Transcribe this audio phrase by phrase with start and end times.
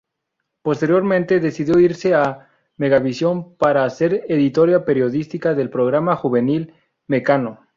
[0.63, 6.73] Posteriormente, decidió irse a Megavisión para ser editora periodística del programa juvenil
[7.05, 7.59] "Mekano".